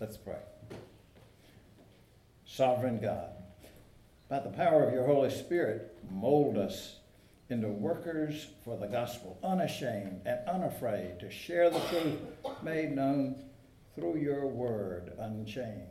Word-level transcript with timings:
Let's 0.00 0.16
pray. 0.16 0.38
Sovereign 2.46 3.00
God, 3.00 3.28
by 4.30 4.40
the 4.40 4.48
power 4.48 4.88
of 4.88 4.94
your 4.94 5.04
Holy 5.04 5.28
Spirit, 5.28 5.94
mold 6.10 6.56
us 6.56 6.96
into 7.50 7.68
workers 7.68 8.46
for 8.64 8.78
the 8.78 8.86
gospel, 8.86 9.38
unashamed 9.44 10.22
and 10.24 10.38
unafraid 10.48 11.20
to 11.20 11.30
share 11.30 11.68
the 11.68 11.80
truth 11.80 12.18
made 12.62 12.92
known 12.92 13.44
through 13.94 14.16
your 14.16 14.46
word 14.46 15.12
unchained. 15.18 15.86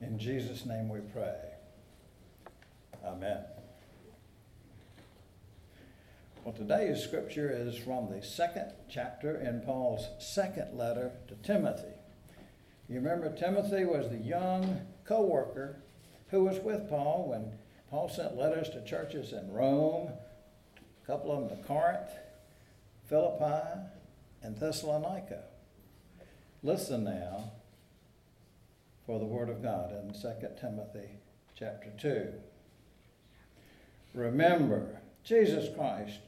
In 0.00 0.16
Jesus' 0.16 0.64
name 0.64 0.88
we 0.88 1.00
pray. 1.00 1.40
Amen. 3.04 3.42
Well, 6.44 6.54
today's 6.54 7.02
scripture 7.02 7.50
is 7.50 7.76
from 7.76 8.10
the 8.10 8.22
second 8.22 8.72
chapter 8.88 9.40
in 9.40 9.62
Paul's 9.62 10.06
second 10.20 10.78
letter 10.78 11.10
to 11.26 11.34
Timothy. 11.36 11.94
You 12.88 12.96
remember 12.96 13.34
Timothy 13.34 13.84
was 13.84 14.10
the 14.10 14.18
young 14.18 14.80
co 15.06 15.22
worker 15.22 15.76
who 16.28 16.44
was 16.44 16.58
with 16.58 16.88
Paul 16.88 17.26
when 17.28 17.52
Paul 17.90 18.08
sent 18.08 18.36
letters 18.36 18.68
to 18.70 18.84
churches 18.84 19.32
in 19.32 19.52
Rome, 19.52 20.10
a 21.02 21.06
couple 21.06 21.32
of 21.32 21.48
them 21.48 21.56
to 21.56 21.64
Corinth, 21.64 22.10
Philippi, 23.08 23.80
and 24.42 24.56
Thessalonica. 24.56 25.44
Listen 26.62 27.04
now 27.04 27.52
for 29.06 29.18
the 29.18 29.24
word 29.24 29.48
of 29.48 29.62
God 29.62 29.92
in 29.92 30.12
2 30.12 30.28
Timothy 30.60 31.08
chapter 31.58 31.90
2. 32.00 32.32
Remember 34.14 35.00
Jesus 35.22 35.74
Christ, 35.74 36.18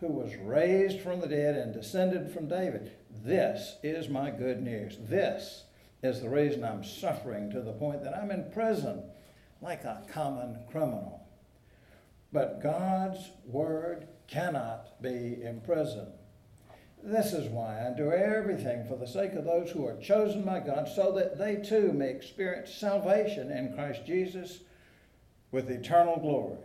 who 0.00 0.08
was 0.08 0.36
raised 0.36 1.00
from 1.00 1.20
the 1.20 1.26
dead 1.26 1.56
and 1.56 1.72
descended 1.72 2.30
from 2.30 2.48
David. 2.48 2.92
This 3.24 3.76
is 3.82 4.08
my 4.08 4.30
good 4.30 4.62
news. 4.62 4.96
This 5.00 5.64
is 6.06 6.20
the 6.20 6.28
reason 6.28 6.64
I'm 6.64 6.84
suffering 6.84 7.50
to 7.50 7.60
the 7.60 7.72
point 7.72 8.02
that 8.04 8.16
I'm 8.16 8.30
in 8.30 8.50
prison 8.52 9.02
like 9.60 9.84
a 9.84 10.02
common 10.10 10.58
criminal. 10.70 11.26
But 12.32 12.62
God's 12.62 13.30
word 13.46 14.08
cannot 14.28 15.02
be 15.02 15.42
imprisoned. 15.42 16.12
This 17.02 17.32
is 17.32 17.48
why 17.48 17.86
I 17.86 17.96
do 17.96 18.10
everything 18.10 18.86
for 18.86 18.96
the 18.96 19.06
sake 19.06 19.34
of 19.34 19.44
those 19.44 19.70
who 19.70 19.86
are 19.86 19.96
chosen 19.98 20.42
by 20.42 20.60
God, 20.60 20.88
so 20.88 21.12
that 21.12 21.38
they 21.38 21.56
too 21.56 21.92
may 21.92 22.10
experience 22.10 22.74
salvation 22.74 23.50
in 23.50 23.74
Christ 23.74 24.04
Jesus 24.06 24.60
with 25.52 25.70
eternal 25.70 26.18
glory. 26.18 26.58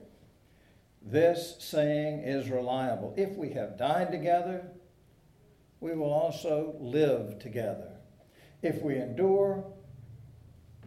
This 1.01 1.55
saying 1.59 2.21
is 2.21 2.49
reliable. 2.49 3.13
If 3.17 3.35
we 3.37 3.49
have 3.53 3.77
died 3.77 4.11
together, 4.11 4.65
we 5.79 5.95
will 5.95 6.11
also 6.11 6.75
live 6.79 7.39
together. 7.39 7.90
If 8.61 8.81
we 8.81 8.97
endure, 8.97 9.63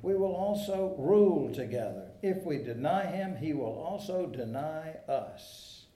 we 0.02 0.14
will 0.14 0.34
also 0.34 0.94
rule 0.98 1.52
together. 1.52 2.08
If 2.22 2.44
we 2.44 2.58
deny 2.58 3.06
him, 3.06 3.36
he 3.36 3.52
will 3.52 3.78
also 3.78 4.26
deny 4.26 4.96
us. 5.08 5.86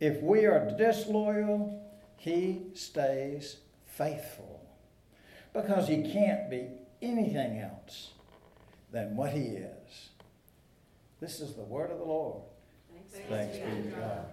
If 0.00 0.22
we 0.22 0.46
are 0.46 0.70
disloyal, 0.76 1.82
he 2.16 2.62
stays 2.74 3.58
faithful 3.86 4.66
because 5.52 5.88
he 5.88 6.02
can't 6.12 6.50
be 6.50 6.68
anything 7.02 7.58
else 7.58 8.10
than 8.92 9.16
what 9.16 9.32
he 9.32 9.42
is. 9.42 10.08
This 11.20 11.40
is 11.40 11.54
the 11.54 11.62
word 11.62 11.90
of 11.90 11.98
the 11.98 12.04
Lord. 12.04 12.42
Thanks, 13.10 13.28
Thanks 13.28 13.56
be 13.58 13.90
to 13.90 13.96
God. 13.96 14.26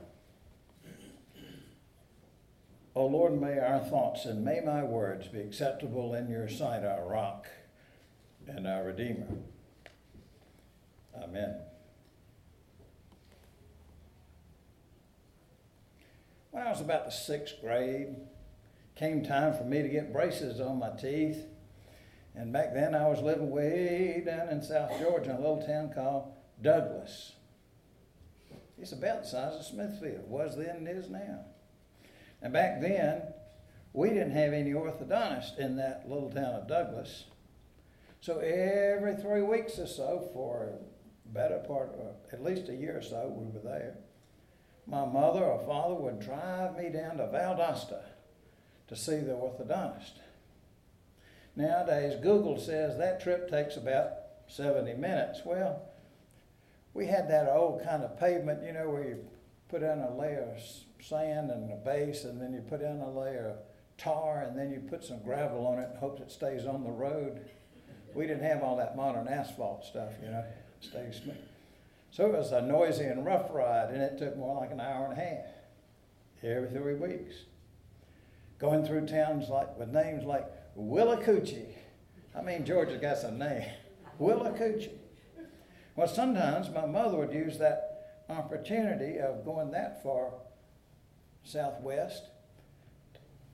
O 2.93 3.05
Lord, 3.05 3.39
may 3.39 3.57
our 3.57 3.79
thoughts 3.79 4.25
and 4.25 4.43
may 4.43 4.59
my 4.59 4.83
words 4.83 5.27
be 5.27 5.39
acceptable 5.39 6.13
in 6.13 6.29
your 6.29 6.49
sight, 6.49 6.83
our 6.83 7.07
rock 7.07 7.47
and 8.47 8.67
our 8.67 8.83
Redeemer. 8.83 9.27
Amen. 11.15 11.55
When 16.51 16.67
I 16.67 16.69
was 16.69 16.81
about 16.81 17.05
the 17.05 17.11
sixth 17.11 17.61
grade, 17.61 18.15
came 18.95 19.23
time 19.23 19.53
for 19.53 19.63
me 19.63 19.81
to 19.81 19.87
get 19.87 20.11
braces 20.11 20.59
on 20.59 20.79
my 20.79 20.89
teeth. 20.89 21.45
And 22.35 22.51
back 22.51 22.73
then 22.73 22.93
I 22.93 23.07
was 23.07 23.21
living 23.21 23.49
way 23.49 24.21
down 24.25 24.49
in 24.49 24.61
South 24.61 24.91
Georgia 24.99 25.31
in 25.31 25.37
a 25.37 25.39
little 25.39 25.65
town 25.65 25.91
called 25.93 26.33
Douglas. 26.61 27.33
It's 28.77 28.91
about 28.91 29.23
the 29.23 29.29
size 29.29 29.55
of 29.55 29.65
Smithfield, 29.65 30.29
was 30.29 30.57
then 30.57 30.75
and 30.77 30.87
is 30.89 31.09
now. 31.09 31.45
And 32.41 32.53
back 32.53 32.81
then, 32.81 33.21
we 33.93 34.09
didn't 34.09 34.31
have 34.31 34.53
any 34.53 34.71
orthodontist 34.71 35.57
in 35.59 35.75
that 35.77 36.05
little 36.07 36.29
town 36.29 36.55
of 36.55 36.67
Douglas. 36.67 37.25
So 38.21 38.39
every 38.39 39.15
three 39.15 39.41
weeks 39.41 39.79
or 39.79 39.87
so, 39.87 40.29
for 40.33 40.73
a 40.73 41.33
better 41.33 41.59
part, 41.59 41.89
of, 41.99 42.15
at 42.33 42.43
least 42.43 42.69
a 42.69 42.75
year 42.75 42.97
or 42.97 43.01
so, 43.01 43.33
we 43.35 43.51
were 43.51 43.59
there. 43.59 43.95
My 44.87 45.05
mother 45.05 45.43
or 45.43 45.65
father 45.65 45.95
would 45.95 46.19
drive 46.19 46.77
me 46.77 46.89
down 46.89 47.17
to 47.17 47.23
Valdosta 47.23 48.01
to 48.87 48.95
see 48.95 49.17
the 49.17 49.33
orthodontist. 49.33 50.13
Nowadays, 51.55 52.19
Google 52.21 52.57
says 52.57 52.97
that 52.97 53.21
trip 53.21 53.49
takes 53.49 53.77
about 53.77 54.11
70 54.47 54.93
minutes. 54.95 55.41
Well, 55.45 55.81
we 56.93 57.05
had 57.05 57.29
that 57.29 57.49
old 57.49 57.83
kind 57.83 58.03
of 58.03 58.19
pavement, 58.19 58.63
you 58.65 58.73
know, 58.73 58.89
where 58.89 59.03
you 59.03 59.25
put 59.69 59.83
in 59.83 59.99
a 59.99 60.15
layer 60.15 60.47
of 60.53 60.61
sand 61.01 61.51
and 61.51 61.71
a 61.71 61.75
base, 61.75 62.23
and 62.23 62.41
then 62.41 62.53
you 62.53 62.61
put 62.61 62.81
in 62.81 63.01
a 63.01 63.09
layer 63.09 63.49
of 63.49 63.57
tar, 63.97 64.43
and 64.43 64.57
then 64.57 64.71
you 64.71 64.79
put 64.79 65.03
some 65.03 65.21
gravel 65.23 65.65
on 65.67 65.79
it 65.79 65.89
and 65.89 65.97
hopes 65.97 66.21
it 66.21 66.31
stays 66.31 66.65
on 66.65 66.83
the 66.83 66.91
road 66.91 67.41
we 68.13 68.27
didn't 68.27 68.43
have 68.43 68.63
all 68.63 68.77
that 68.77 68.95
modern 68.95 69.27
asphalt 69.27 69.85
stuff, 69.85 70.11
you 70.23 70.29
know, 70.29 70.43
stay 70.79 71.11
smooth. 71.11 71.35
So 72.11 72.25
it 72.25 72.33
was 72.33 72.51
a 72.51 72.61
noisy 72.61 73.05
and 73.05 73.25
rough 73.25 73.47
ride, 73.51 73.89
and 73.91 74.01
it 74.01 74.17
took 74.17 74.37
more 74.37 74.59
like 74.59 74.71
an 74.71 74.81
hour 74.81 75.05
and 75.05 75.13
a 75.13 75.23
half 75.23 75.45
every 76.43 76.69
three 76.69 76.95
weeks. 76.95 77.35
Going 78.59 78.85
through 78.85 79.07
towns 79.07 79.49
like 79.49 79.77
with 79.77 79.89
names 79.89 80.25
like 80.25 80.45
Willacoochee. 80.77 81.73
I 82.35 82.41
mean, 82.41 82.65
Georgia 82.65 82.97
got 82.97 83.17
some 83.17 83.37
name. 83.37 83.65
Willacoochee. 84.19 84.91
Well, 85.95 86.07
sometimes 86.07 86.69
my 86.69 86.85
mother 86.85 87.17
would 87.17 87.33
use 87.33 87.57
that 87.59 88.23
opportunity 88.29 89.19
of 89.19 89.45
going 89.45 89.71
that 89.71 90.03
far 90.03 90.31
southwest 91.43 92.25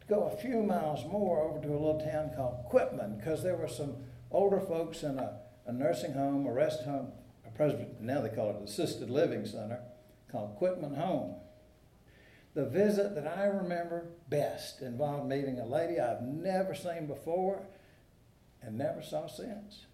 to 0.01 0.07
go 0.07 0.23
a 0.23 0.37
few 0.37 0.61
miles 0.63 1.05
more 1.05 1.41
over 1.41 1.59
to 1.61 1.69
a 1.69 1.77
little 1.79 1.99
town 1.99 2.31
called 2.35 2.65
Quitman 2.69 3.17
because 3.17 3.43
there 3.43 3.55
were 3.55 3.67
some 3.67 3.95
older 4.31 4.59
folks 4.59 5.03
in 5.03 5.17
a, 5.17 5.39
a 5.65 5.71
nursing 5.71 6.13
home, 6.13 6.45
a 6.45 6.51
rest 6.51 6.83
home, 6.83 7.11
a 7.45 7.49
presbytery, 7.51 7.95
now 8.01 8.21
they 8.21 8.29
call 8.29 8.49
it 8.49 8.63
assisted 8.63 9.09
living 9.09 9.45
center, 9.45 9.79
called 10.31 10.55
Quitman 10.57 10.95
Home. 10.95 11.35
The 12.53 12.65
visit 12.65 13.13
that 13.15 13.27
I 13.27 13.43
remember 13.45 14.07
best 14.29 14.81
involved 14.81 15.29
meeting 15.29 15.59
a 15.59 15.65
lady 15.65 15.99
I've 15.99 16.23
never 16.23 16.73
seen 16.73 17.05
before 17.05 17.61
and 18.61 18.77
never 18.77 19.01
saw 19.01 19.27
since. 19.27 19.85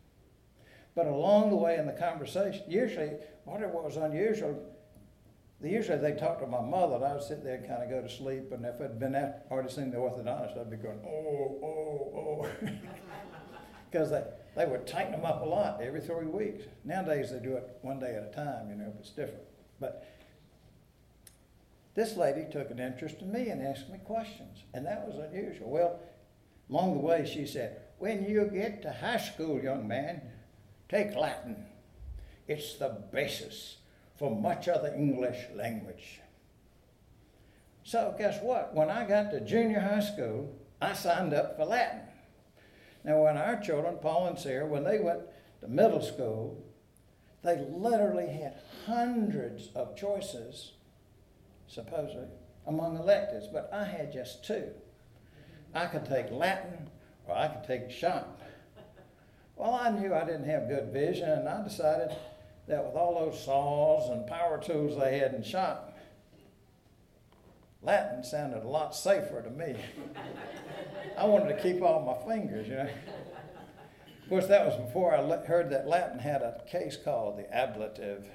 But 0.96 1.08
along 1.08 1.50
the 1.50 1.56
way 1.56 1.78
in 1.78 1.86
the 1.86 1.94
conversation, 1.94 2.64
usually, 2.68 3.12
whatever 3.46 3.82
was 3.82 3.98
unusual, 3.98 4.64
usually 5.70 5.98
they 5.98 6.12
talked 6.12 6.42
to 6.42 6.48
my 6.48 6.62
mother, 6.62 6.96
and 6.96 7.06
I 7.06 7.14
would 7.14 7.24
sit 7.24 7.44
there 7.44 7.56
and 7.56 7.68
kind 7.68 7.82
of 7.82 7.90
go 7.90 8.02
to 8.02 8.10
sleep. 8.10 8.52
And 8.52 8.66
if 8.66 8.82
I'd 8.82 9.00
been 9.00 9.16
already 9.50 9.70
seen 9.70 9.92
the 9.92 9.98
orthodontist, 9.98 10.60
I'd 10.60 10.70
be 10.70 10.76
going, 10.76 11.00
oh, 11.06 11.58
oh, 11.64 12.46
oh. 12.46 12.50
because 13.90 14.10
they, 14.10 14.24
they 14.56 14.66
would 14.66 14.86
tighten 14.86 15.12
them 15.14 15.24
up 15.24 15.42
a 15.42 15.46
lot 15.46 15.80
every 15.82 16.02
three 16.02 16.26
weeks. 16.26 16.66
Nowadays 16.84 17.32
they 17.32 17.40
do 17.40 17.56
it 17.56 17.78
one 17.82 18.00
day 18.00 18.16
at 18.16 18.24
a 18.24 18.36
time, 18.36 18.70
you 18.70 18.76
know, 18.76 18.92
if 18.94 19.00
it's 19.00 19.12
different. 19.12 19.44
But 19.80 20.06
this 21.96 22.18
lady 22.18 22.46
took 22.52 22.72
an 22.72 22.80
interest 22.80 23.22
in 23.22 23.32
me 23.32 23.50
and 23.50 23.62
asked 23.62 23.90
me 23.90 24.00
questions, 24.04 24.64
and 24.74 24.86
that 24.86 25.08
was 25.08 25.18
unusual. 25.18 25.70
Well, 25.70 26.00
along 26.70 26.96
the 26.96 27.00
way 27.00 27.30
she 27.32 27.46
said, 27.46 27.82
When 28.00 28.28
you 28.28 28.50
get 28.52 28.82
to 28.82 28.92
high 28.92 29.18
school, 29.18 29.62
young 29.62 29.88
man, 29.88 30.22
take 30.90 31.16
Latin. 31.16 31.66
It's 32.48 32.76
the 32.76 32.98
basis 33.12 33.78
for 34.18 34.36
much 34.36 34.68
of 34.68 34.84
the 34.84 34.96
English 34.96 35.38
language. 35.56 36.22
So, 37.84 38.16
guess 38.18 38.42
what? 38.42 38.74
When 38.74 38.90
I 38.90 39.06
got 39.06 39.32
to 39.32 39.42
junior 39.42 39.80
high 39.80 40.00
school, 40.00 40.56
I 40.82 40.94
signed 40.94 41.34
up 41.34 41.58
for 41.58 41.66
Latin. 41.66 42.02
Now, 43.04 43.24
when 43.24 43.38
our 43.38 43.60
children, 43.60 43.98
Paul 44.02 44.28
and 44.28 44.40
Sarah, 44.40 44.66
when 44.66 44.84
they 44.84 45.00
went 45.00 45.22
to 45.62 45.68
middle 45.68 46.02
school, 46.02 46.64
they 47.44 47.58
literally 47.70 48.28
had 48.28 48.62
hundreds 48.86 49.68
of 49.76 49.98
choices, 49.98 50.74
supposedly, 51.68 52.28
among 52.66 52.96
electives, 52.96 53.48
but 53.52 53.70
I 53.74 53.84
had 53.84 54.14
just 54.14 54.46
two. 54.46 54.70
I 55.74 55.88
could 55.88 56.06
take 56.06 56.32
Latin 56.32 56.90
or 57.28 57.36
I 57.36 57.48
could 57.50 57.66
take 57.66 57.92
shop. 57.92 58.42
Well, 59.58 59.74
I 59.74 59.90
knew 59.90 60.14
I 60.14 60.24
didn't 60.26 60.46
have 60.46 60.70
good 60.70 60.92
vision, 60.94 61.30
and 61.30 61.50
I 61.50 61.64
decided 61.64 62.16
that 62.68 62.86
with 62.86 62.96
all 62.96 63.26
those 63.26 63.44
saws 63.44 64.10
and 64.10 64.26
power 64.28 64.62
tools 64.62 64.98
they 64.98 65.20
had 65.20 65.34
in 65.34 65.44
shop, 65.44 65.98
Latin 67.82 68.24
sounded 68.24 68.64
a 68.64 68.68
lot 68.68 68.96
safer 68.96 69.42
to 69.42 69.50
me. 69.50 69.76
I 71.18 71.26
wanted 71.26 71.56
to 71.56 71.62
keep 71.62 71.82
all 71.82 72.02
my 72.02 72.34
fingers, 72.34 72.68
you 72.68 72.76
know. 72.76 72.90
Of 74.24 74.30
course, 74.30 74.48
that 74.48 74.66
was 74.66 74.78
before 74.78 75.14
I 75.14 75.46
heard 75.46 75.70
that 75.72 75.86
Latin 75.86 76.18
had 76.18 76.42
a 76.42 76.62
case 76.70 76.98
called 76.98 77.38
the 77.38 77.54
ablative. 77.54 78.26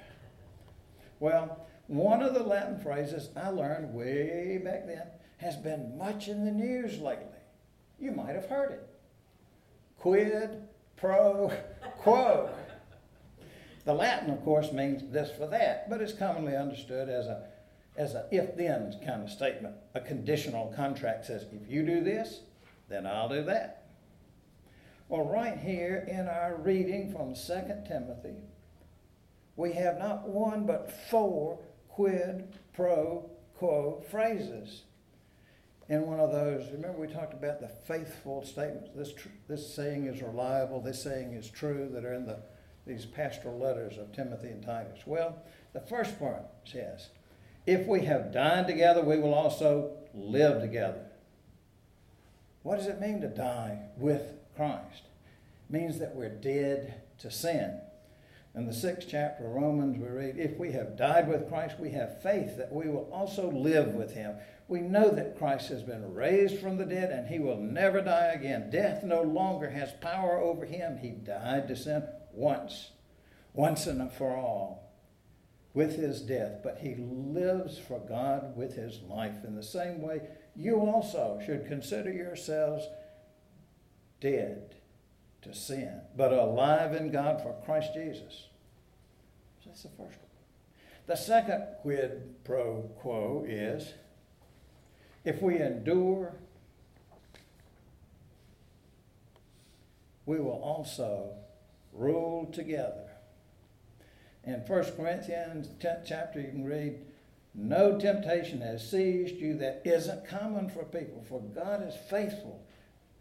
Well, 1.19 1.67
one 1.87 2.21
of 2.21 2.35
the 2.35 2.43
Latin 2.43 2.79
phrases 2.79 3.29
I 3.35 3.49
learned 3.49 3.93
way 3.93 4.61
back 4.63 4.85
then 4.85 5.07
has 5.37 5.55
been 5.55 5.97
much 5.97 6.27
in 6.27 6.45
the 6.45 6.51
news 6.51 6.99
lately. 6.99 7.25
You 7.99 8.11
might 8.11 8.35
have 8.35 8.45
heard 8.45 8.71
it. 8.71 8.87
Quid 9.97 10.61
pro 10.95 11.51
quo. 11.97 12.49
The 13.89 13.95
Latin, 13.95 14.29
of 14.29 14.43
course, 14.43 14.71
means 14.71 15.01
this 15.11 15.31
for 15.35 15.47
that, 15.47 15.89
but 15.89 15.99
it's 15.99 16.13
commonly 16.13 16.55
understood 16.55 17.09
as 17.09 17.25
a 17.25 17.47
as 17.97 18.13
a 18.13 18.27
if 18.29 18.55
then 18.55 18.93
kind 19.03 19.23
of 19.23 19.31
statement. 19.31 19.73
A 19.95 19.99
conditional 19.99 20.71
contract 20.75 21.25
says, 21.25 21.47
if 21.51 21.67
you 21.67 21.81
do 21.81 22.03
this, 22.03 22.41
then 22.87 23.07
I'll 23.07 23.29
do 23.29 23.41
that. 23.45 23.87
Well, 25.07 25.25
right 25.25 25.57
here 25.57 26.05
in 26.07 26.27
our 26.27 26.57
reading 26.57 27.11
from 27.11 27.33
2 27.33 27.87
Timothy, 27.87 28.35
we 29.55 29.73
have 29.73 29.97
not 29.97 30.27
one 30.27 30.67
but 30.67 30.91
four 31.09 31.57
quid 31.87 32.47
pro 32.73 33.27
quo 33.55 34.03
phrases. 34.11 34.83
In 35.87 36.05
one 36.05 36.19
of 36.19 36.31
those, 36.31 36.71
remember 36.71 36.99
we 36.99 37.07
talked 37.07 37.33
about 37.33 37.59
the 37.59 37.71
faithful 37.87 38.45
statements. 38.45 38.91
This, 38.95 39.13
tr- 39.13 39.29
this 39.47 39.73
saying 39.73 40.05
is 40.05 40.21
reliable, 40.21 40.79
this 40.79 41.01
saying 41.01 41.33
is 41.33 41.49
true, 41.49 41.89
that 41.91 42.05
are 42.05 42.13
in 42.13 42.27
the, 42.27 42.37
these 42.85 43.05
pastoral 43.05 43.59
letters 43.59 43.97
of 43.97 44.11
Timothy 44.11 44.47
and 44.47 44.63
Titus. 44.63 45.01
Well, 45.05 45.43
the 45.73 45.79
first 45.79 46.19
part 46.19 46.43
says, 46.65 47.09
If 47.65 47.87
we 47.87 48.05
have 48.05 48.33
died 48.33 48.67
together, 48.67 49.01
we 49.01 49.19
will 49.19 49.33
also 49.33 49.91
live 50.13 50.61
together. 50.61 51.05
What 52.63 52.77
does 52.77 52.87
it 52.87 52.99
mean 52.99 53.21
to 53.21 53.27
die 53.27 53.79
with 53.97 54.33
Christ? 54.55 55.03
It 55.69 55.73
means 55.73 55.99
that 55.99 56.15
we're 56.15 56.29
dead 56.29 57.01
to 57.19 57.31
sin. 57.31 57.79
In 58.55 58.65
the 58.65 58.73
sixth 58.73 59.07
chapter 59.09 59.45
of 59.45 59.53
Romans, 59.53 59.97
we 59.97 60.07
read, 60.07 60.37
If 60.37 60.57
we 60.57 60.71
have 60.71 60.97
died 60.97 61.27
with 61.27 61.47
Christ, 61.47 61.79
we 61.79 61.91
have 61.91 62.21
faith 62.21 62.57
that 62.57 62.73
we 62.73 62.89
will 62.89 63.09
also 63.13 63.51
live 63.51 63.93
with 63.93 64.13
him. 64.13 64.35
We 64.67 64.81
know 64.81 65.11
that 65.11 65.37
Christ 65.37 65.69
has 65.69 65.83
been 65.83 66.13
raised 66.13 66.59
from 66.59 66.77
the 66.77 66.85
dead 66.85 67.11
and 67.11 67.27
he 67.27 67.39
will 67.39 67.57
never 67.57 68.01
die 68.01 68.31
again. 68.35 68.69
Death 68.69 69.03
no 69.03 69.21
longer 69.21 69.69
has 69.69 69.91
power 69.93 70.37
over 70.39 70.65
him. 70.65 70.97
He 70.97 71.09
died 71.09 71.67
to 71.67 71.75
sin 71.75 72.03
once, 72.39 72.91
once 73.53 73.85
and 73.85 74.11
for 74.11 74.35
all, 74.35 74.91
with 75.73 75.97
his 75.97 76.21
death, 76.21 76.61
but 76.63 76.79
he 76.79 76.95
lives 76.95 77.77
for 77.77 77.99
God 77.99 78.55
with 78.55 78.75
his 78.75 79.01
life. 79.01 79.43
In 79.45 79.55
the 79.55 79.63
same 79.63 80.01
way, 80.01 80.21
you 80.55 80.79
also 80.79 81.39
should 81.45 81.67
consider 81.67 82.11
yourselves 82.11 82.87
dead 84.19 84.75
to 85.41 85.53
sin, 85.53 86.01
but 86.17 86.33
alive 86.33 86.93
in 86.93 87.11
God 87.11 87.41
for 87.41 87.53
Christ 87.63 87.93
Jesus. 87.93 88.47
So 89.63 89.69
that's 89.69 89.83
the 89.83 89.89
first 89.89 90.17
one. 90.19 90.29
The 91.07 91.15
second 91.15 91.63
quid 91.81 92.43
pro 92.43 92.89
quo 92.99 93.45
is 93.47 93.93
if 95.23 95.41
we 95.41 95.59
endure, 95.59 96.33
we 100.25 100.39
will 100.39 100.61
also 100.61 101.31
rule 101.93 102.49
together. 102.53 103.09
In 104.43 104.55
1 104.55 104.65
Corinthians 104.95 105.67
10th 105.79 106.05
chapter, 106.05 106.39
you 106.39 106.47
can 106.47 106.65
read, 106.65 107.05
No 107.53 107.99
temptation 107.99 108.61
has 108.61 108.89
seized 108.89 109.35
you 109.35 109.57
that 109.57 109.81
isn't 109.85 110.27
common 110.27 110.69
for 110.69 110.83
people, 110.83 111.23
for 111.27 111.41
God 111.41 111.87
is 111.87 111.95
faithful 112.09 112.65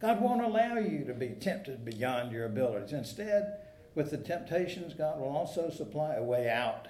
God 0.00 0.20
won't 0.20 0.42
allow 0.42 0.76
you 0.76 1.04
to 1.04 1.14
be 1.14 1.30
tempted 1.30 1.84
beyond 1.84 2.30
your 2.30 2.46
abilities. 2.46 2.92
Instead, 2.92 3.58
with 3.94 4.10
the 4.10 4.18
temptations, 4.18 4.94
God 4.94 5.18
will 5.18 5.28
also 5.28 5.70
supply 5.70 6.14
a 6.14 6.22
way 6.22 6.48
out 6.48 6.86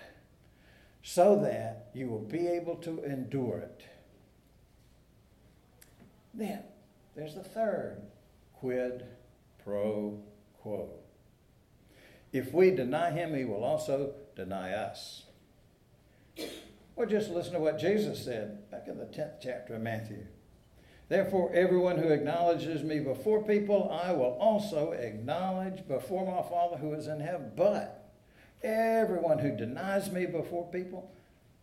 so 1.03 1.41
that 1.41 1.89
you 1.95 2.09
will 2.09 2.19
be 2.19 2.47
able 2.47 2.77
to 2.77 3.03
endure 3.05 3.59
it. 3.59 3.83
Then, 6.35 6.63
there's 7.17 7.35
the 7.35 7.43
third 7.43 8.03
quid 8.53 9.07
pro 9.65 10.21
quo. 10.61 10.91
If 12.33 12.53
we 12.53 12.71
deny 12.71 13.11
him, 13.11 13.35
he 13.35 13.45
will 13.45 13.65
also 13.65 14.15
deny 14.37 14.73
us. 14.73 15.25
Or 16.97 17.07
just 17.07 17.31
listen 17.31 17.53
to 17.55 17.61
what 17.61 17.79
Jesus 17.79 18.25
said 18.25 18.71
back 18.71 18.89
in 18.89 18.99
the 18.99 19.05
10th 19.05 19.41
chapter 19.43 19.75
of 19.75 19.83
Matthew. 19.83 20.27
Therefore, 21.09 21.51
everyone 21.55 21.97
who 21.97 22.09
acknowledges 22.09 22.83
me 22.83 23.01
before 23.01 23.43
people, 23.43 23.91
I 23.91 24.13
will 24.13 24.37
also 24.41 24.93
acknowledge 24.93 25.87
before 25.89 26.27
my 26.27 26.47
Father 26.49 26.77
who 26.77 26.93
is 26.93 27.07
in 27.07 27.21
heaven. 27.21 27.53
But 27.57 28.11
everyone 28.63 29.39
who 29.39 29.57
denies 29.57 30.13
me 30.13 30.27
before 30.27 30.71
people, 30.71 31.11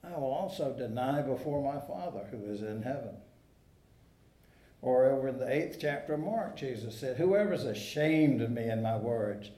I 0.04 0.18
will 0.18 0.32
also 0.32 0.74
deny 0.74 1.22
before 1.22 1.62
my 1.62 1.80
Father 1.80 2.26
who 2.32 2.46
is 2.52 2.62
in 2.62 2.82
heaven. 2.82 3.18
Or 4.82 5.06
over 5.06 5.28
in 5.28 5.38
the 5.38 5.52
eighth 5.52 5.78
chapter 5.80 6.14
of 6.14 6.22
Mark, 6.22 6.58
Jesus 6.58 7.00
said, 7.00 7.18
Whoever 7.18 7.54
is 7.54 7.66
ashamed 7.66 8.42
of 8.42 8.52
me 8.52 8.64
and 8.64 8.82
my 8.82 8.98
words 8.98 9.50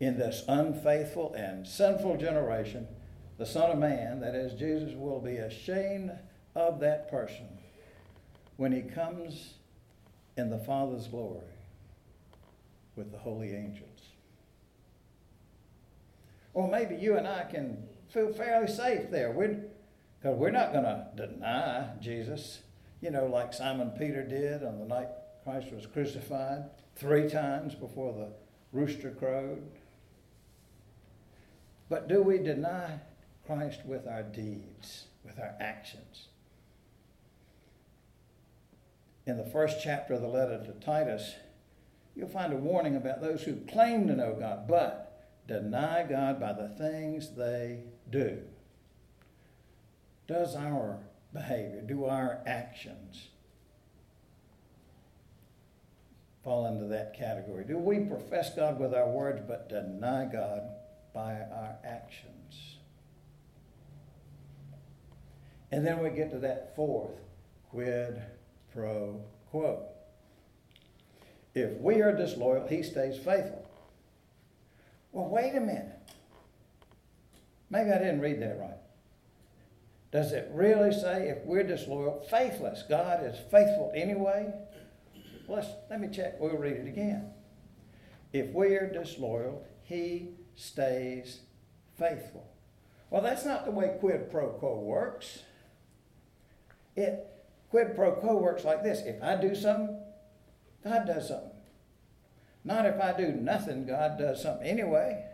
in 0.00 0.18
this 0.18 0.42
unfaithful 0.48 1.34
and 1.34 1.66
sinful 1.66 2.16
generation, 2.16 2.88
the 3.38 3.46
Son 3.46 3.70
of 3.70 3.78
Man, 3.78 4.20
that 4.20 4.34
is 4.34 4.58
Jesus, 4.58 4.94
will 4.94 5.20
be 5.20 5.36
ashamed 5.36 6.12
of 6.54 6.80
that 6.80 7.10
person 7.10 7.46
when 8.56 8.72
he 8.72 8.82
comes 8.82 9.54
in 10.36 10.50
the 10.50 10.58
Father's 10.58 11.06
glory 11.06 11.40
with 12.96 13.12
the 13.12 13.18
holy 13.18 13.54
angels. 13.54 13.86
Or 16.52 16.68
maybe 16.68 16.96
you 16.96 17.16
and 17.16 17.28
I 17.28 17.44
can 17.44 17.84
feel 18.08 18.32
fairly 18.32 18.66
safe 18.66 19.10
there. 19.10 19.32
Because 19.32 19.66
we're, 20.24 20.34
we're 20.34 20.50
not 20.50 20.72
going 20.72 20.84
to 20.84 21.06
deny 21.14 21.90
Jesus, 22.00 22.60
you 23.00 23.10
know, 23.10 23.26
like 23.26 23.54
Simon 23.54 23.90
Peter 23.98 24.22
did 24.22 24.62
on 24.62 24.78
the 24.78 24.86
night 24.86 25.08
Christ 25.44 25.72
was 25.72 25.86
crucified, 25.86 26.64
three 26.96 27.28
times 27.28 27.74
before 27.74 28.12
the 28.12 28.28
rooster 28.72 29.10
crowed. 29.10 29.62
But 31.90 32.08
do 32.08 32.22
we 32.22 32.38
deny 32.38 33.00
Christ 33.44 33.80
with 33.84 34.06
our 34.06 34.22
deeds, 34.22 35.08
with 35.22 35.38
our 35.38 35.54
actions? 35.60 36.28
in 39.30 39.36
the 39.36 39.44
first 39.44 39.78
chapter 39.82 40.14
of 40.14 40.20
the 40.20 40.28
letter 40.28 40.58
to 40.58 40.72
Titus, 40.84 41.34
you'll 42.14 42.28
find 42.28 42.52
a 42.52 42.56
warning 42.56 42.96
about 42.96 43.20
those 43.20 43.42
who 43.42 43.56
claim 43.66 44.06
to 44.08 44.16
know 44.16 44.36
God, 44.38 44.66
but 44.66 45.28
deny 45.46 46.04
God 46.08 46.40
by 46.40 46.52
the 46.52 46.68
things 46.68 47.30
they 47.36 47.84
do. 48.10 48.42
Does 50.26 50.54
our 50.56 50.98
behavior, 51.32 51.82
do 51.82 52.04
our 52.04 52.40
actions 52.46 53.28
fall 56.42 56.66
into 56.66 56.86
that 56.86 57.16
category? 57.16 57.64
Do 57.64 57.78
we 57.78 58.00
profess 58.00 58.54
God 58.54 58.78
with 58.78 58.94
our 58.94 59.08
words 59.08 59.42
but 59.46 59.68
deny 59.68 60.24
God 60.24 60.62
by 61.12 61.32
our 61.32 61.76
actions? 61.84 62.76
And 65.72 65.86
then 65.86 66.02
we 66.02 66.10
get 66.10 66.30
to 66.30 66.38
that 66.38 66.74
fourth 66.74 67.12
quid 67.70 68.20
pro 68.72 69.20
quo. 69.50 69.86
If 71.54 71.78
we 71.78 72.00
are 72.00 72.16
disloyal, 72.16 72.66
he 72.66 72.82
stays 72.82 73.16
faithful. 73.16 73.66
Well, 75.12 75.28
wait 75.28 75.54
a 75.54 75.60
minute. 75.60 75.98
Maybe 77.68 77.90
I 77.90 77.98
didn't 77.98 78.20
read 78.20 78.40
that 78.42 78.58
right. 78.58 78.78
Does 80.12 80.32
it 80.32 80.50
really 80.52 80.92
say 80.92 81.28
if 81.28 81.44
we're 81.44 81.62
disloyal, 81.62 82.20
faithless, 82.30 82.82
God 82.88 83.24
is 83.24 83.36
faithful 83.50 83.92
anyway? 83.94 84.52
Let's, 85.46 85.68
let 85.88 86.00
me 86.00 86.08
check. 86.08 86.40
We'll 86.40 86.56
read 86.56 86.76
it 86.76 86.88
again. 86.88 87.30
If 88.32 88.52
we 88.52 88.74
are 88.76 88.90
disloyal, 88.92 89.64
he 89.82 90.30
stays 90.60 91.40
faithful. 91.98 92.46
Well, 93.10 93.22
that's 93.22 93.44
not 93.44 93.64
the 93.64 93.70
way 93.70 93.96
quid 93.98 94.30
pro 94.30 94.48
quo 94.48 94.78
works. 94.78 95.42
It 96.96 97.30
Quid 97.70 97.94
pro 97.94 98.12
quo 98.12 98.36
works 98.36 98.64
like 98.64 98.82
this 98.82 99.00
if 99.06 99.22
I 99.22 99.36
do 99.36 99.54
something, 99.54 99.96
God 100.82 101.06
does 101.06 101.28
something. 101.28 101.50
Not 102.64 102.84
if 102.84 103.00
I 103.00 103.16
do 103.16 103.28
nothing, 103.28 103.86
God 103.86 104.18
does 104.18 104.42
something 104.42 104.66
anyway. 104.66 105.24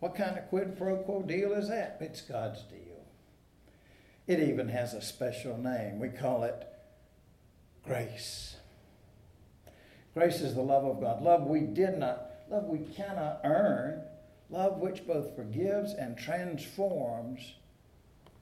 What 0.00 0.14
kind 0.14 0.38
of 0.38 0.48
quid 0.48 0.76
pro 0.78 0.96
quo 0.96 1.22
deal 1.22 1.52
is 1.52 1.68
that? 1.68 1.98
It's 2.00 2.22
God's 2.22 2.62
deal. 2.62 2.78
It 4.26 4.40
even 4.40 4.68
has 4.68 4.94
a 4.94 5.02
special 5.02 5.58
name. 5.58 5.98
We 5.98 6.08
call 6.08 6.44
it 6.44 6.66
grace. 7.84 8.56
Grace 10.14 10.40
is 10.40 10.54
the 10.54 10.62
love 10.62 10.84
of 10.84 11.00
God. 11.00 11.22
Love 11.22 11.46
we 11.46 11.60
did 11.60 11.98
not, 11.98 12.29
love 12.50 12.64
we 12.64 12.80
cannot 12.94 13.40
earn, 13.44 14.02
love 14.50 14.78
which 14.78 15.06
both 15.06 15.34
forgives 15.34 15.94
and 15.94 16.18
transforms 16.18 17.54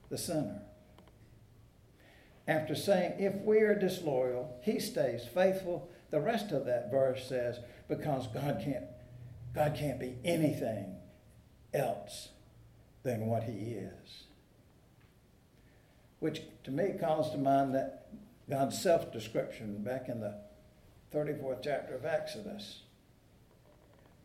the 0.09 0.19
sinner 0.19 0.63
after 2.49 2.75
saying, 2.75 3.13
If 3.19 3.35
we 3.43 3.61
are 3.61 3.75
disloyal, 3.75 4.59
he 4.63 4.81
stays 4.81 5.27
faithful, 5.27 5.89
the 6.11 6.21
rest 6.21 6.51
of 6.51 6.65
that 6.65 6.91
verse 6.91 7.29
says, 7.29 7.61
because 7.87 8.27
God 8.29 8.63
can't, 8.65 8.87
God 9.55 9.77
can't 9.77 10.01
be 10.01 10.17
anything 10.25 10.97
else 11.75 12.31
than 13.03 13.27
what 13.27 13.45
he 13.45 13.75
is. 13.75 14.25
Which 16.19 16.41
to 16.65 16.71
me 16.71 16.95
calls 16.99 17.31
to 17.31 17.39
mind 17.39 17.75
that 17.75 18.09
God's 18.49 18.81
self 18.81 19.13
description 19.13 19.85
back 19.85 20.09
in 20.09 20.21
the 20.21 20.35
34th 21.15 21.63
chapter 21.63 21.95
of 21.95 22.07
Exodus, 22.07 22.81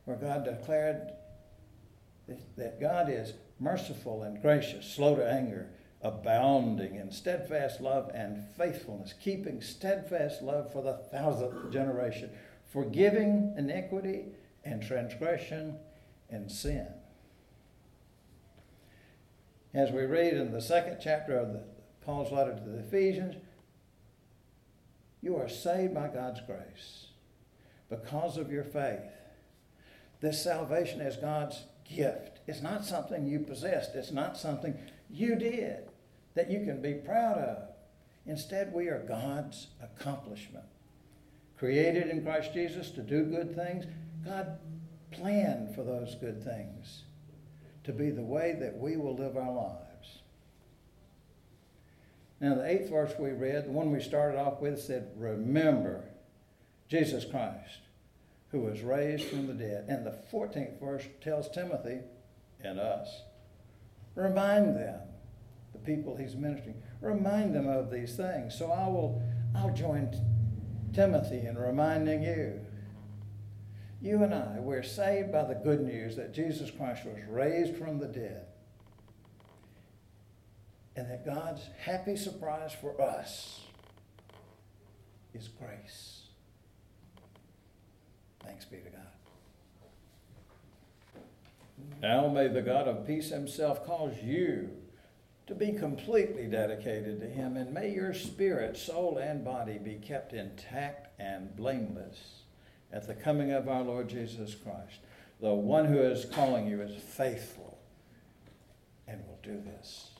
where 0.06 0.18
God 0.18 0.46
declared 0.46 1.14
that 2.58 2.80
God 2.80 3.10
is 3.10 3.34
merciful 3.60 4.24
and 4.24 4.42
gracious, 4.42 4.86
slow 4.86 5.16
to 5.16 5.30
anger, 5.30 5.70
abounding 6.02 6.96
in 6.96 7.12
steadfast 7.12 7.80
love 7.80 8.12
and 8.14 8.44
faithfulness, 8.58 9.14
keeping 9.24 9.62
steadfast 9.62 10.42
love 10.42 10.72
for 10.72 10.82
the 10.82 10.94
thousandth 11.12 11.72
generation, 11.72 12.30
forgiving 12.72 13.54
iniquity 13.58 14.26
and 14.66 14.82
transgression 14.82 15.78
and 16.30 16.52
sin. 16.52 16.88
As 19.74 19.92
we 19.92 20.04
read 20.04 20.34
in 20.34 20.52
the 20.52 20.62
second 20.62 20.98
chapter 21.02 21.38
of 21.38 21.54
the, 21.54 21.64
Paul's 22.02 22.32
letter 22.32 22.54
to 22.54 22.70
the 22.70 22.80
Ephesians, 22.80 23.36
you 25.22 25.38
are 25.38 25.48
saved 25.48 25.94
by 25.94 26.10
God's 26.10 26.42
grace 26.42 27.08
because 27.90 28.38
of 28.38 28.52
your 28.52 28.66
faith. 28.66 29.00
This 30.24 30.42
salvation 30.42 31.02
is 31.02 31.18
God's 31.18 31.66
gift. 31.84 32.40
It's 32.48 32.62
not 32.62 32.86
something 32.86 33.28
you 33.28 33.40
possessed, 33.40 33.94
it's 33.94 34.14
not 34.14 34.38
something 34.38 34.74
you 35.10 35.36
did 35.36 35.90
that 36.34 36.50
you 36.50 36.64
can 36.64 36.82
be 36.82 36.94
proud 36.94 37.38
of. 37.38 37.68
Instead, 38.26 38.72
we 38.72 38.88
are 38.88 39.04
God's 39.06 39.68
accomplishment. 39.82 40.64
Created 41.58 42.08
in 42.08 42.24
Christ 42.24 42.54
Jesus 42.54 42.90
to 42.92 43.02
do 43.02 43.26
good 43.26 43.54
things, 43.54 43.84
God 44.24 44.60
planned 45.12 45.76
for 45.76 45.84
those 45.84 46.16
good 46.16 46.42
things 46.42 47.04
to 47.84 47.92
be 47.92 48.10
the 48.10 48.24
way 48.24 48.56
that 48.62 48.78
we 48.78 48.96
will 48.96 49.18
live 49.18 49.36
our 49.36 49.52
lives. 49.52 50.20
Now, 52.40 52.56
the 52.56 52.66
eighth 52.66 52.90
verse 52.90 53.12
we 53.20 53.32
read, 53.32 53.66
the 53.66 53.72
one 53.72 53.92
we 53.92 54.00
started 54.00 54.40
off 54.40 54.62
with, 54.62 54.80
said, 54.80 55.12
Remember 55.18 56.06
Jesus 56.88 57.26
Christ, 57.26 57.80
who 58.54 58.62
was 58.62 58.82
raised 58.82 59.26
from 59.26 59.48
the 59.48 59.54
dead. 59.54 59.86
And 59.90 60.06
the 60.06 60.18
14th 60.32 60.80
verse 60.80 61.04
tells 61.20 61.50
Timothy 61.50 62.00
and 62.64 62.80
us, 62.80 63.24
Remind 64.16 64.78
them, 64.78 65.02
the 65.74 65.80
people 65.80 66.16
he's 66.16 66.36
ministering, 66.36 66.82
remind 67.02 67.54
them 67.54 67.68
of 67.68 67.92
these 67.92 68.16
things. 68.16 68.56
So 68.58 68.72
I 68.72 68.88
will, 68.88 69.22
I'll 69.56 69.74
join 69.74 70.16
Timothy 70.94 71.48
in 71.48 71.58
reminding 71.58 72.22
you 72.22 72.62
you 74.04 74.22
and 74.22 74.34
I, 74.34 74.60
we're 74.60 74.84
saved 74.84 75.32
by 75.32 75.46
the 75.46 75.56
good 75.56 75.80
news 75.82 76.18
that 76.18 76.34
Jesus 76.34 76.70
Christ 76.70 77.06
was 77.06 77.18
raised 77.30 77.78
from 77.78 78.00
the 78.00 78.08
dead. 78.08 78.48
And 80.98 81.10
that 81.10 81.26
God's 81.26 81.62
happy 81.80 82.18
surprise 82.18 82.74
for 82.80 83.02
us 83.02 83.62
is 85.34 85.48
grace. 85.48 86.13
Thanks 88.46 88.66
be 88.66 88.78
to 88.78 88.90
God. 88.90 89.02
Now 92.02 92.28
may 92.28 92.48
the 92.48 92.62
God 92.62 92.88
of 92.88 93.08
peace 93.08 93.30
himself 93.30 93.86
cause 93.86 94.16
you 94.24 94.70
to 95.48 95.56
be 95.56 95.74
completely 95.74 96.48
dedicated 96.48 97.20
to 97.20 97.28
him, 97.28 97.58
and 97.58 97.74
may 97.74 97.94
your 97.94 98.14
spirit, 98.14 98.78
soul, 98.78 99.18
and 99.18 99.44
body 99.44 99.78
be 99.78 99.96
kept 99.96 100.34
intact 100.34 101.08
and 101.20 101.56
blameless 101.56 102.44
at 102.92 103.08
the 103.08 103.14
coming 103.14 103.52
of 103.52 103.68
our 103.68 103.84
Lord 103.84 104.08
Jesus 104.08 104.56
Christ. 104.56 105.00
The 105.42 105.54
one 105.54 105.86
who 105.86 106.00
is 106.00 106.26
calling 106.26 106.68
you 106.68 106.82
is 106.82 107.02
faithful 107.02 107.78
and 109.08 109.20
will 109.28 109.40
do 109.44 109.62
this. 109.62 110.13